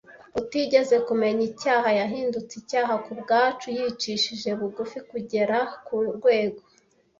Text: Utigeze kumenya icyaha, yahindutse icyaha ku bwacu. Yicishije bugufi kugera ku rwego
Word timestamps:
Utigeze 0.39 0.95
kumenya 1.07 1.43
icyaha, 1.51 1.89
yahindutse 1.99 2.53
icyaha 2.61 2.93
ku 3.05 3.11
bwacu. 3.21 3.67
Yicishije 3.77 4.49
bugufi 4.59 4.97
kugera 5.09 5.57
ku 5.85 5.95
rwego 6.17 6.61